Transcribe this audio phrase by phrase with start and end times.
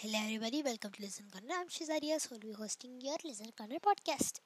[0.00, 0.62] Hello, everybody.
[0.62, 1.54] Welcome to Listen Corner.
[1.60, 4.38] I'm Shizaria, so I'll be hosting your Listen Corner podcast.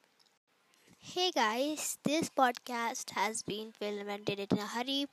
[1.04, 5.06] Hey guys, this podcast has been filmed and edited in a hurry.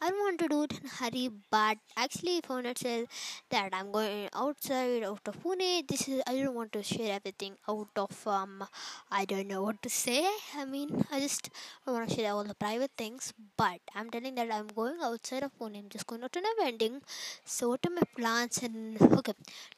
[0.00, 3.08] I don't want to do it in a hurry, but actually i found itself
[3.50, 5.86] that I'm going outside out of Pune.
[5.86, 8.64] This is I don't want to share everything out of um
[9.10, 10.26] I don't know what to say.
[10.56, 11.50] I mean I just
[11.84, 15.42] don't want to share all the private things, but I'm telling that I'm going outside
[15.42, 15.78] of Pune.
[15.78, 17.02] I'm just going out on a vending.
[17.44, 19.34] So what are my plans and okay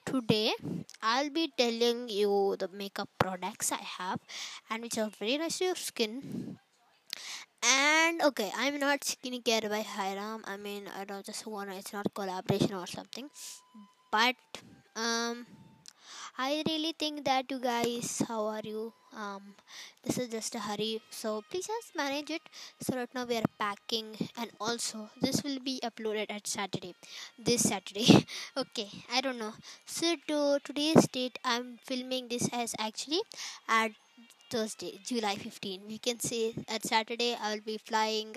[0.07, 0.54] today
[1.03, 4.21] I'll be telling you the makeup products I have
[4.71, 6.58] and which are very nice your skin.
[7.62, 10.42] And okay, I'm not skincare by Hiram.
[10.46, 11.74] I mean, I don't just wanna.
[11.74, 13.29] It's not collaboration or something,
[14.12, 14.36] but
[14.94, 15.46] um,
[16.38, 18.92] I really think that you guys, how are you?
[19.16, 19.54] Um,
[20.04, 22.43] this is just a hurry, so please just manage it.
[22.80, 26.94] So right now we are packing, and also this will be uploaded at Saturday,
[27.38, 28.26] this Saturday.
[28.57, 29.54] okay, I don't know.
[29.86, 33.22] So to today's date, I'm filming this as actually
[33.68, 33.92] at
[34.50, 35.83] Thursday, July 15.
[35.89, 38.34] We can say at Saturday I will be flying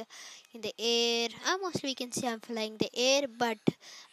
[0.53, 1.29] in the air.
[1.47, 3.57] Almost we can say I'm flying the air, but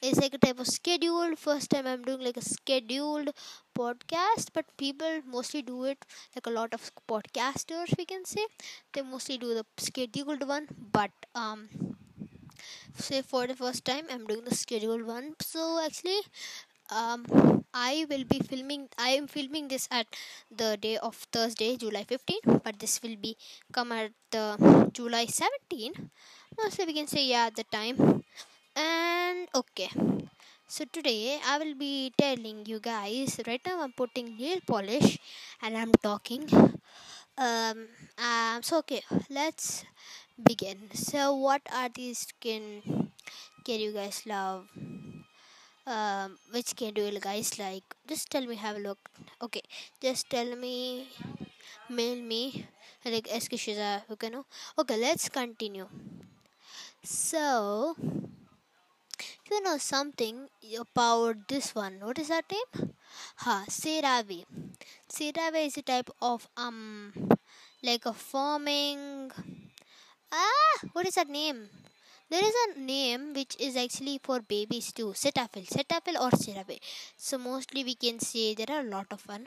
[0.02, 1.38] it's like a type of scheduled.
[1.38, 3.30] First time I'm doing like a scheduled
[3.78, 5.98] podcast, but people mostly do it
[6.34, 7.96] like a lot of podcasters.
[7.98, 8.46] We can say
[8.92, 11.68] they mostly do the scheduled one, but um
[12.94, 16.20] say for the first time i'm doing the scheduled one so actually
[16.90, 17.24] um
[17.74, 20.06] i will be filming i am filming this at
[20.60, 23.36] the day of thursday july 15 but this will be
[23.72, 25.92] come at the july 17
[26.58, 28.22] mostly we can say yeah the time.
[28.76, 29.88] And okay.
[30.68, 35.18] So today i will be telling you guys right now i'm putting nail polish
[35.62, 36.48] and i'm talking.
[37.38, 39.84] Um, um so okay let's
[40.36, 40.90] begin.
[40.94, 43.10] So what are these skin
[43.64, 44.68] care you guys love
[45.86, 47.58] um, which schedule guys.
[47.58, 48.98] Like just tell me have a look.
[49.42, 49.62] Okay
[50.00, 51.08] just tell me
[51.90, 52.66] mail me
[53.04, 53.78] like excuses
[54.10, 54.44] okay no?
[54.78, 55.88] Okay let's continue.
[57.02, 57.96] So
[59.50, 60.48] you know something
[60.78, 61.98] about this one.
[62.02, 62.92] What is that name?
[63.44, 64.44] Ha CeraVe
[65.08, 67.12] CeraVe is a type of um
[67.82, 69.30] like a forming
[70.32, 71.68] ah what is that name
[72.30, 75.66] there is a name which is actually for babies too cetaphil.
[75.76, 76.78] Cetaphil or CeraVe.
[77.16, 79.46] So mostly we can say there are a lot of one.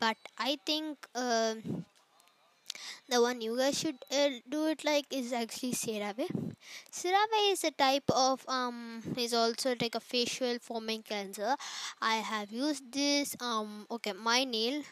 [0.00, 1.54] But i think uh,
[3.08, 6.28] the one you guys should uh, do it like is actually CeraVe
[6.92, 11.54] CeraVe is a type of um is also like a facial foaming cleanser.
[12.00, 14.82] I have used this um okay my nail.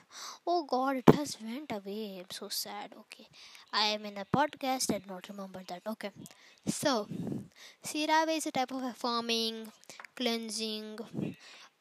[0.47, 2.19] Oh god it has went away.
[2.21, 2.95] I'm so sad.
[3.01, 3.29] Okay.
[3.73, 5.83] I am in a podcast and not remember that.
[5.87, 6.11] Okay.
[6.67, 7.09] So
[7.85, 9.71] CeraVe is a type of a foaming
[10.17, 10.99] cleansing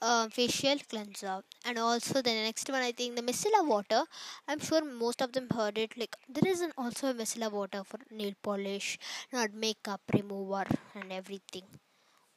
[0.02, 1.42] uh, facial cleanser.
[1.66, 4.04] And also the next one i think the micellar water.
[4.48, 5.98] I'm sure most of them heard it.
[5.98, 8.98] Like there is an also a micellar water for nail polish
[9.34, 11.64] not makeup remover and everything.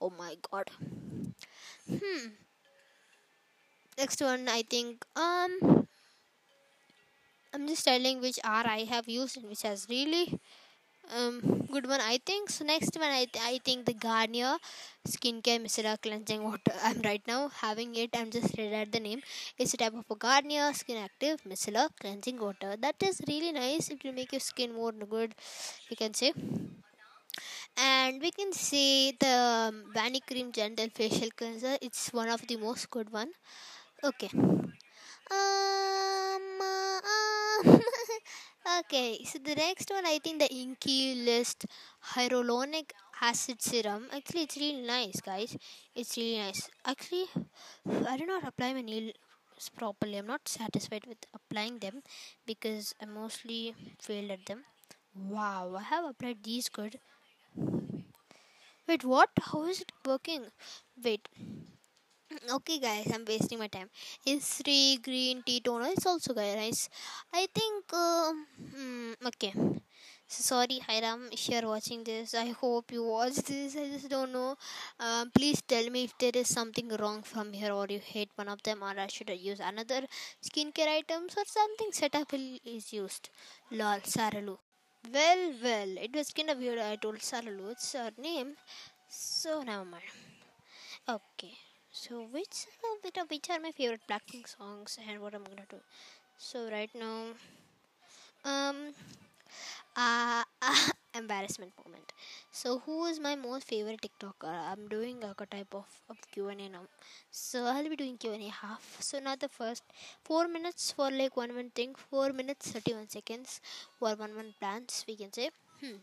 [0.00, 0.70] Oh my god.
[1.88, 2.34] Hmm.
[3.98, 5.86] Next one i think um
[7.54, 10.24] i'm just telling which r i have used and which has really
[11.18, 12.50] um good one i think.
[12.50, 14.56] So next one i, th- I think the garnier
[15.08, 16.72] skincare micellar cleansing water.
[16.82, 18.10] I'm right now having it.
[18.14, 19.22] I'm just read the name.
[19.58, 22.76] It's a type of a garnier skin active micellar cleansing water.
[22.80, 23.90] That is really nice.
[23.90, 25.34] It will make your skin more good
[25.90, 26.32] you can say.
[27.76, 29.34] And we can see the
[29.68, 31.76] um, Vanicream gentle facial cleanser.
[31.80, 33.30] It's one of the most good one.
[34.04, 34.30] Okay
[35.30, 37.78] um, uh,
[38.80, 41.66] okay so the next one i think the INKEY List
[42.12, 42.90] hyaluronic
[43.20, 44.08] acid serum.
[44.12, 45.56] Actually it's really nice guys.
[45.94, 46.68] It's really nice.
[46.84, 47.26] Actually
[48.08, 50.16] i do not apply my nails properly.
[50.18, 52.02] I'm not satisfied with applying them
[52.46, 54.64] because i mostly failed at them.
[55.14, 56.98] Wow i have applied these good.
[58.86, 59.30] Wait what?
[59.40, 60.46] How is it working?
[61.02, 61.28] Wait
[62.56, 63.88] okay guys i'm wasting my time.
[64.26, 66.88] Is three green tea toner it's also guys.
[67.32, 69.52] I think um, mm, okay.
[70.26, 73.76] So sorry hiram if you're watching this i hope you watch this.
[73.76, 74.56] I just don't know.
[74.98, 78.48] Um, please tell me if there is something wrong from here or you hate one
[78.48, 80.02] of them or i should use another
[80.48, 81.90] skincare items or something.
[82.00, 83.30] Cetaphil is used.
[83.70, 84.56] Lol saralu.
[85.12, 86.78] Well well it was kind of weird.
[86.78, 88.54] I told saralu it's her name.
[89.08, 90.10] So never mind.
[91.08, 91.54] Okay
[92.00, 95.66] so which uh, bit of which are my favorite Blackpink songs and what I'm gonna
[95.70, 95.80] do.
[96.38, 97.34] So right now,
[98.44, 98.92] um,
[99.96, 100.42] uh,
[101.14, 102.12] embarrassment moment.
[102.50, 104.52] So, who is my most favorite TikToker?
[104.72, 106.86] I'm doing a type of, of Q&A now.
[107.30, 108.96] So, I'll be doing Q&A half.
[109.00, 109.82] So, now the first
[110.24, 113.60] 4 minutes for like one one thing, 4 minutes 31 seconds
[113.98, 115.50] for one one plans, we can say.
[115.80, 115.96] Hmm.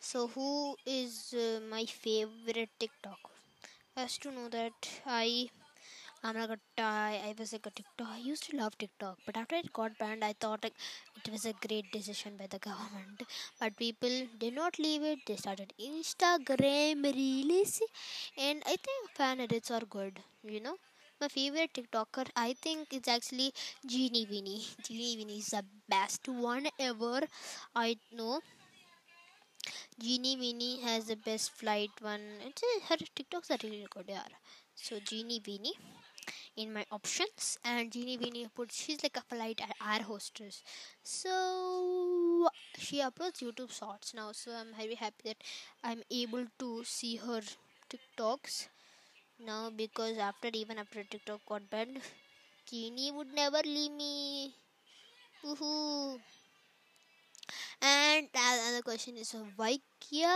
[0.00, 3.31] So, who is uh, my favorite TikToker?
[3.96, 5.48] As to know that I
[6.24, 6.60] I'm not gonna.
[6.78, 8.08] I was like a TikTok.
[8.08, 10.74] I used to love TikTok, but after it got banned, I thought like,
[11.16, 13.22] it was a great decision by the government.
[13.60, 15.20] But people did not leave it.
[15.26, 17.82] They started Instagram Reels,
[18.38, 20.20] and I think fan edits are good.
[20.44, 20.76] You know,
[21.20, 23.52] my favorite TikToker, I think it's actually
[23.86, 24.62] Jeenie Weenie.
[24.88, 27.22] Jeenie Weenie is the best one ever.
[27.76, 28.40] I know.
[29.98, 32.20] Jeenie Weenie has the best flight one.
[32.46, 34.24] It's a, her TikToks are really good, yeah.
[34.74, 35.72] So Jeenie Weenie
[36.56, 40.62] in my options and Jeenie Weenie put she's like a flight air hostess
[41.02, 42.48] so
[42.78, 45.38] she uploads YouTube shorts now so I'm very happy that
[45.84, 47.40] I'm able to see her
[47.90, 48.68] TikToks
[49.40, 52.00] now because after even after TikTok got banned
[52.70, 54.54] Genie would never leave me
[55.44, 56.20] Woohoo.
[57.82, 60.34] And another question is Vaikya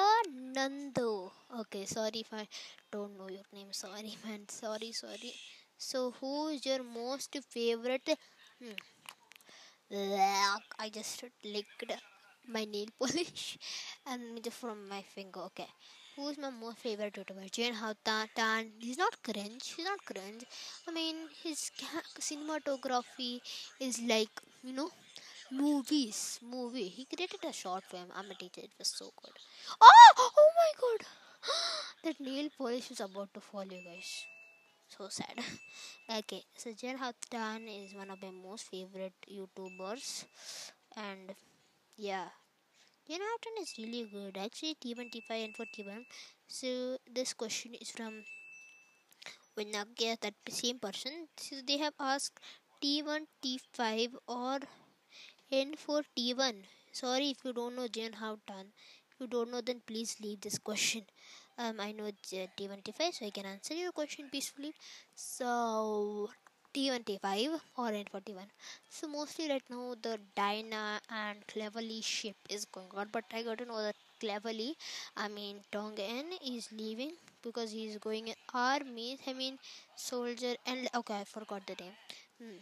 [0.54, 1.32] Nando.
[1.60, 2.46] Okay, sorry if I
[2.92, 3.72] don't know your name.
[3.72, 4.46] Sorry, man.
[4.48, 5.32] Sorry, sorry.
[5.78, 8.08] So, who is your most favorite?
[8.62, 8.72] Hmm.
[10.78, 11.92] I just licked
[12.48, 13.58] my nail polish
[14.06, 15.40] and from my finger.
[15.48, 15.66] Okay,
[16.14, 17.50] who is my most favorite YouTuber?
[17.50, 17.74] Jane.
[18.34, 18.70] Tan.
[18.78, 19.72] He's not cringe.
[19.76, 20.44] He's not cringe.
[20.88, 21.70] I mean, his
[22.20, 23.40] cinematography
[23.80, 24.90] is like you know
[25.50, 26.40] movies.
[26.42, 26.88] Movie.
[26.88, 28.08] He created a short film.
[28.14, 28.62] I'm a teacher.
[28.62, 29.32] It was so good.
[29.80, 31.06] Oh, oh my god!
[32.04, 34.26] that nail polish is about to fall, you guys
[34.88, 35.38] so sad
[36.18, 40.24] okay so Jianhao Tan is one of my most favorite youtubers
[40.96, 41.34] and
[41.96, 42.28] yeah
[43.08, 46.04] Jianhao Tan is really good actually T1 T5 and for T1
[46.46, 48.22] so this question is from
[49.58, 52.38] Vinagya that same person so they have asked
[52.82, 54.60] T1 T5 or
[55.52, 58.66] N4 T1 sorry if you don't know Jianhao Tan.
[59.10, 61.04] If you don't know then please leave this question.
[61.58, 64.74] Um, I know it's T25 so I can answer your question peacefully.
[65.14, 66.30] So
[66.74, 68.48] T25 or N41
[68.90, 73.58] so mostly right now the Dyna and Cleverly ship is going on but I got
[73.58, 74.76] to know that Cleverly
[75.16, 77.12] I mean Tongan is leaving
[77.42, 79.58] because he's going in army I mean
[79.96, 81.96] soldier and okay I forgot the name.
[82.42, 82.58] Hmm.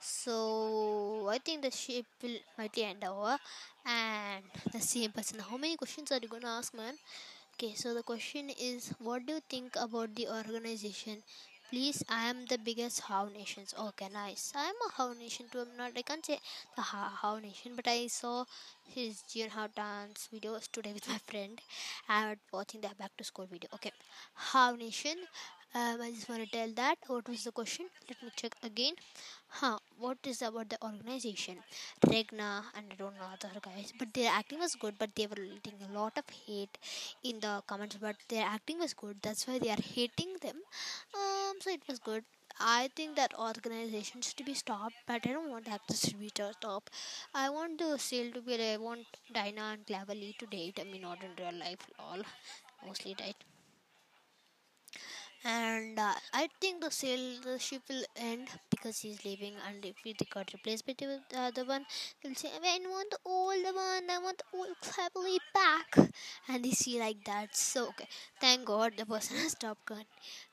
[0.00, 3.38] So I think the ship will might end over
[3.86, 5.38] and the same person.
[5.38, 6.94] How many questions are you gonna ask, man?
[7.54, 11.22] Okay, so the question is what do you think about the organization?
[11.70, 13.74] Please, I am the biggest How Nations.
[13.78, 14.52] Okay, nice.
[14.56, 15.60] I am a How Nation too.
[15.60, 16.38] I'm not, I can't say
[16.76, 18.44] the How, Nation, but I saw
[18.86, 21.60] his Jian How dance videos today with my friend.
[22.08, 23.68] I was watching the back to school video.
[23.74, 23.92] Okay,
[24.34, 25.18] How Nation
[25.74, 26.96] um, I just want to tell that.
[27.06, 27.86] What was the question?
[28.08, 28.94] Let me check again.
[29.48, 31.56] Huh, what is about the organization?
[32.06, 35.36] Regna and I don't know other guys, but their acting was good, but they were
[35.36, 36.78] getting a lot of hate
[37.22, 37.96] in the comments.
[38.00, 40.56] But their acting was good, that's why they are hating them.
[41.14, 42.24] Um, so it was good.
[42.60, 46.90] I think that organizations to be stopped, but I don't want actors to be stopped.
[47.34, 48.54] I want the sale to be.
[48.62, 50.78] I want Dyna and Cleverly to date.
[50.80, 52.22] I mean, not in real life, all
[52.86, 53.36] mostly right
[55.44, 59.96] and uh, I think the sale the ship will end because he's leaving and if
[60.04, 61.84] he got replaced with the other one
[62.20, 66.10] he'll say I, want the old one I want the old family back.
[66.48, 67.54] And they see like that.
[67.56, 68.08] So okay.
[68.40, 70.04] Thank god the person has stopped con-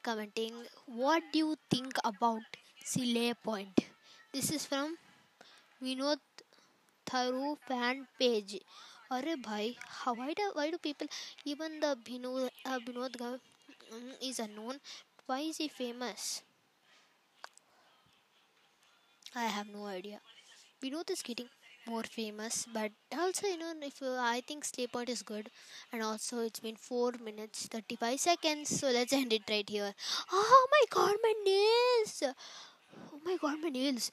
[0.04, 0.54] commenting.
[0.88, 2.42] What do you think about
[2.84, 3.80] Slayy Point?
[4.34, 4.98] This is from
[5.84, 6.18] Binod
[7.10, 8.60] Tharu fan page.
[9.12, 9.75] अरे भाई
[10.20, 11.08] why do why do people
[11.54, 13.36] even the Binod uh, Binod guy
[14.22, 14.80] is unknown.
[15.25, 16.42] Why is he famous?
[19.36, 20.20] I have no idea.
[20.82, 21.50] We know this getting
[21.88, 25.50] more famous, but also you know if uh, I think Slayy Point is good,
[25.92, 29.94] and also it's been four minutes thirty five seconds, so let's end it right here.
[30.32, 32.24] Oh my god, my nails!
[33.13, 34.12] Oh my god, my nails!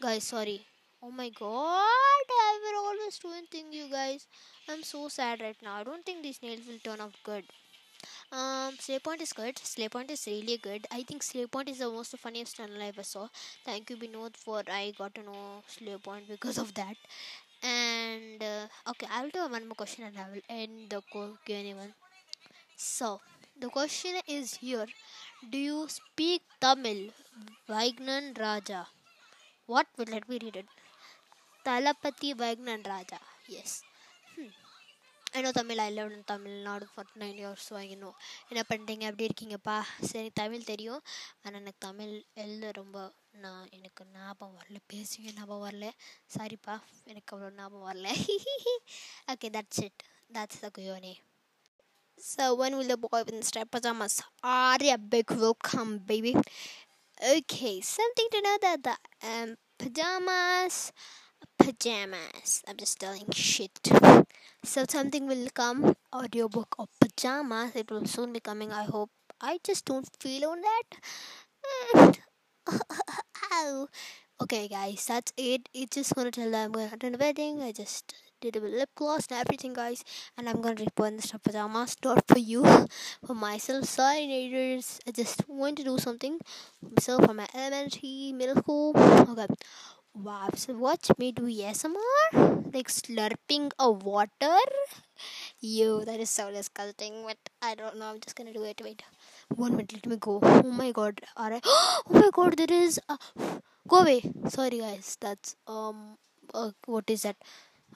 [0.00, 0.66] Guys, sorry.
[1.02, 2.30] Oh my god,
[3.04, 4.26] always doing thing, you guys.
[4.68, 5.74] I'm so sad right now.
[5.74, 7.44] I don't think these nails will turn out good.
[8.32, 9.56] Um, Slayy Point is good.
[9.58, 10.86] Slayy Point is really good.
[10.92, 13.28] I think Slayy Point is the most funniest channel I ever saw.
[13.64, 16.96] Thank you, Binod, for I got to know Slayy Point because of that.
[17.62, 21.74] And uh, okay, I will do one more question and I will end the Q&A
[21.74, 21.94] one.
[22.76, 23.20] So
[23.60, 24.86] the question is here:
[25.50, 27.10] Do you speak Tamil,
[27.68, 28.86] Vaignan Raja?
[29.66, 29.86] What?
[29.98, 30.66] Will let me read it.
[31.64, 33.18] Thalapathy வைக்னன் Raja.
[33.60, 33.76] S
[35.36, 38.16] ஐ தமிழா இல்லை ஒன்று Tamil Nadu forty nine years வாங்கினோம்
[38.50, 39.76] என்ன பண்ணுறீங்க அப்படி இருக்கீங்கப்பா?
[40.10, 41.02] சரி தமிழ் தெரியும்.
[41.42, 42.12] ஆனால் எனக்கு தமிழ்
[42.44, 42.98] எழுத ரொம்ப
[43.44, 44.78] நான் எனக்கு ஞாபகம் வரல.
[44.92, 45.88] பேசுங்க ஞாபகம் வரல.
[46.34, 46.74] சாரிப்பா
[47.06, 48.08] எனக்கு அவ்வளோ ஞாபகம் வரல.
[49.32, 51.14] Okay that's it that's the குயோனே
[52.20, 54.18] so one will the boy with step pajamas
[54.54, 56.32] are a big welcome baby
[57.32, 58.92] okay something to know that the
[59.82, 60.80] pajamas
[61.64, 62.62] pajamas.
[62.68, 63.78] I'm just telling shit.
[64.64, 67.76] So something will come, audiobook of pajamas.
[67.76, 68.72] It will soon be coming.
[68.72, 69.10] I hope.
[69.40, 72.18] I just don't feel on that.
[74.42, 75.68] Okay, guys, that's it.
[75.72, 77.62] It's just gonna tell them I'm gonna attend a wedding.
[77.62, 80.02] I just did a lip gloss and everything, guys,
[80.36, 81.96] and I'm gonna return the stuff pajamas.
[82.04, 82.64] Not for you,
[83.26, 83.84] for myself.
[83.84, 84.98] Sorry, naders.
[85.06, 86.38] I just want to do something
[86.82, 88.92] myself for my elementary, middle school.
[88.96, 89.46] Okay.
[90.16, 94.58] Wow, so watch me do ASMR like slurping a water.
[95.58, 98.06] You, that is so disgusting, but I don't know.
[98.06, 98.80] I'm just gonna do it.
[98.82, 99.02] Wait,
[99.56, 100.38] one minute, let me go.
[100.40, 101.66] Oh my god, alright.
[101.66, 103.00] Oh my god, there is.
[103.08, 103.18] A...
[103.88, 104.22] Go away.
[104.48, 105.16] Sorry, guys.
[105.20, 106.16] That's um,
[106.54, 107.36] uh, what is that?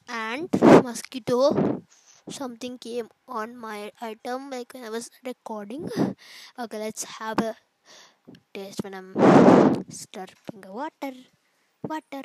[0.08, 1.84] Ant, mosquito.
[2.28, 5.88] Something came on my item like when I was recording.
[6.58, 7.56] Okay, let's have a
[8.52, 11.14] taste when I'm slurping the water.
[11.82, 12.23] Water.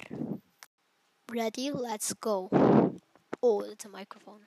[1.32, 1.72] Ready?
[1.72, 2.50] Let's go.
[3.42, 4.42] Oh, it's a microphone.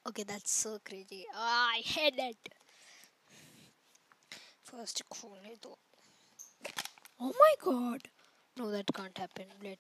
[0.07, 1.25] okay, that's so crazy.
[1.35, 2.49] Ah, I hate it.
[4.63, 5.01] First.
[7.19, 8.01] Oh my god.
[8.57, 9.45] No, that can't happen.
[9.63, 9.79] Let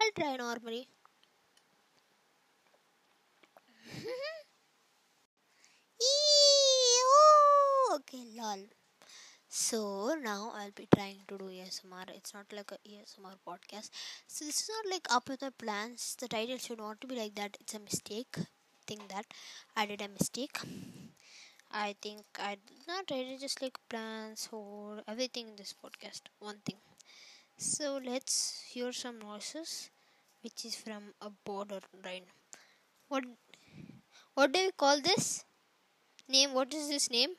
[0.00, 0.88] I'll try normally.
[4.06, 4.46] Mm-hmm.
[6.00, 7.02] Eee,
[7.96, 8.62] okay, lol.
[9.48, 12.06] So now I'll be trying to do ASMR.
[12.14, 13.90] It's not like a ASMR podcast.
[14.28, 16.16] So this is not like up with my plans.
[16.20, 17.56] The title should not be like that.
[17.60, 18.36] It's a mistake.
[18.86, 19.26] Think that
[19.76, 20.58] I did a mistake.
[21.70, 26.22] I think I did not really just like plans or everything in this podcast.
[26.40, 26.78] One thing.
[27.58, 29.90] So let's hear some noises,
[30.42, 32.24] which is from a border rain.
[33.08, 33.24] What
[34.36, 35.44] what do you call this?
[36.28, 36.52] Name?
[36.52, 37.30] What is this name?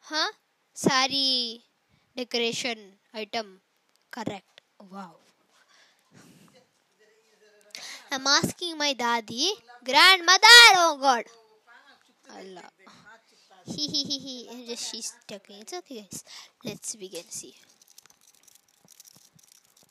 [0.00, 0.30] Huh?
[0.72, 1.60] Sari
[2.16, 2.78] decoration
[3.12, 3.60] item.
[4.10, 4.62] Correct.
[4.90, 5.16] Wow.
[8.10, 9.52] I'm asking my daddy,
[9.84, 10.60] grandmother.
[10.80, 11.24] Oh God.
[12.32, 12.70] Allah.
[13.66, 14.48] He he he he.
[14.48, 15.60] And just she's talking.
[15.60, 16.24] It's okay, guys.
[16.64, 17.28] Let's begin.
[17.28, 17.54] See.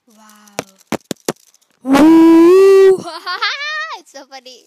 [0.07, 0.57] Wow.
[1.83, 2.97] Woo!
[3.99, 4.65] it's so funny.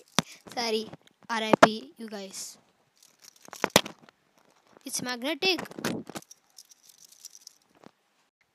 [0.54, 0.86] Sorry.
[1.30, 1.92] R.I.P.
[1.96, 2.58] You guys.
[4.84, 5.60] It's magnetic.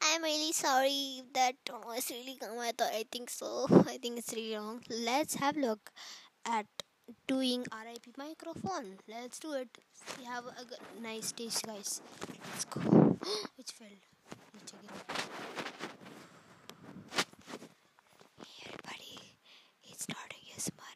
[0.01, 1.55] I'm really sorry if that
[1.85, 2.59] was really come.
[2.59, 3.67] I thought I think so.
[3.87, 4.81] I think it's really wrong.
[4.89, 5.91] Let's have a look
[6.45, 6.65] at
[7.27, 8.97] doing RIP microphone.
[9.07, 9.69] Let's do it.
[10.19, 12.01] We have a nice taste, guys.
[12.51, 12.81] Let's go.
[13.57, 13.87] Which fell?
[14.53, 15.21] Let's check it out.
[18.45, 19.19] Hey everybody,
[19.89, 20.95] it's starting ASMR.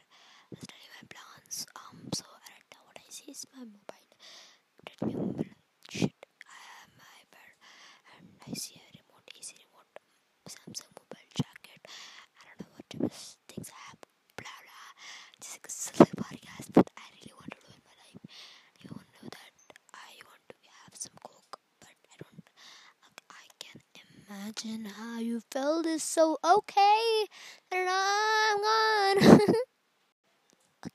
[0.52, 1.66] Let's tell you my plans.
[1.76, 4.10] Um, so right now what I see is my mobile.
[4.84, 5.56] Redmi mobile.
[5.90, 7.56] Shit, I have my iPad
[8.20, 9.96] and I see a remote, easy remote,
[10.52, 11.80] Samsung mobile jacket.
[12.36, 12.88] I don't know what
[13.48, 14.00] things I have.
[14.36, 14.92] Blah blah.
[15.40, 18.22] Just like a silly guys, but I really want to do in my life.
[18.84, 19.00] You know
[19.32, 19.56] that
[19.96, 22.44] I want to have some coke, but I don't.
[23.32, 23.80] I can
[24.28, 27.24] imagine how you felt this so okay.
[27.72, 28.99] And I'm gone.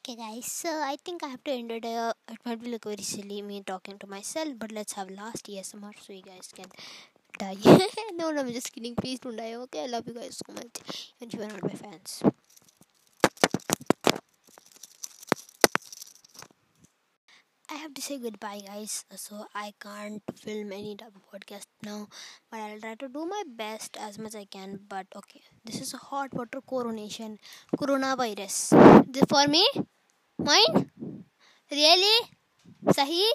[0.06, 1.82] Okay, guys, so I think I have to end it.
[1.82, 5.48] Uh, it might be like very silly me talking to myself, but let's have last
[5.48, 6.66] ASMR so you guys can
[7.38, 7.56] die.
[8.12, 8.94] no, no, I'm just kidding.
[8.96, 9.54] Please don't die.
[9.54, 12.22] Okay, I love you guys so much, and you are not my fans.
[17.70, 19.06] I have to say goodbye, guys.
[19.16, 22.08] So I can't film any type of podcast now,
[22.50, 24.80] but I'll try to do my best as much I can.
[24.86, 27.38] But okay, this is a hot water coronation,
[27.78, 28.58] coronavirus.
[29.10, 29.66] This for me,
[30.38, 30.90] mine,
[31.70, 32.18] really,
[32.86, 33.26] Sahi.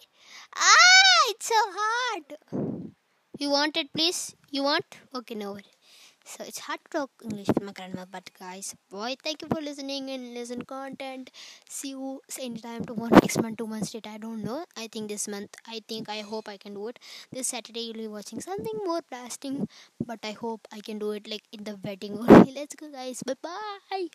[0.56, 2.38] Ah, it's so hard.
[3.40, 4.36] You want it, please?
[4.52, 4.86] You want?
[5.16, 5.64] Okay, no worry.
[6.26, 9.62] So it's hard to talk English with my grandma, but guys, boy, thank you for
[9.62, 11.32] listening and listen content.
[11.68, 14.06] See you anytime tomorrow, next month, two months straight.
[14.08, 14.66] I don't know.
[14.78, 17.00] I think this month, I think, I hope I can do it.
[17.32, 19.68] This Saturday, you'll be watching something more blasting,
[20.06, 22.54] but I hope I can do it like in the wedding only.
[22.56, 23.24] Let's go, guys.
[23.24, 24.08] Bye bye.